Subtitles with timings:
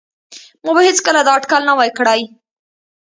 [0.63, 2.21] ما به هیڅکله دا اټکل نه وای کړی